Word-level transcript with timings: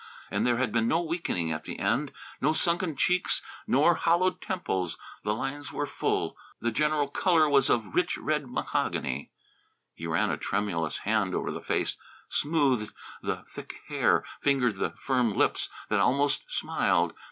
And 0.31 0.47
there 0.47 0.57
had 0.57 0.71
been 0.71 0.87
no 0.87 0.99
weakening 1.03 1.51
at 1.51 1.65
the 1.65 1.77
end, 1.77 2.11
no 2.41 2.53
sunken 2.53 2.95
cheeks 2.95 3.43
nor 3.67 3.93
hollowed 3.93 4.41
temples. 4.41 4.97
The 5.23 5.35
lines 5.35 5.71
were 5.71 5.85
full. 5.85 6.35
The 6.59 6.71
general 6.71 7.07
colour 7.07 7.47
was 7.47 7.69
of 7.69 7.93
rich 7.93 8.17
red 8.17 8.49
mahogany. 8.49 9.29
He 9.93 10.07
ran 10.07 10.31
a 10.31 10.37
tremulous 10.37 10.97
hand 11.05 11.35
over 11.35 11.51
the 11.51 11.61
face, 11.61 11.97
smoothed 12.29 12.91
the 13.21 13.45
thick 13.51 13.75
hair, 13.89 14.25
fingered 14.41 14.77
the 14.77 14.95
firm 14.97 15.33
lips 15.35 15.69
that 15.89 15.99
almost 15.99 16.45
smiled. 16.51 17.13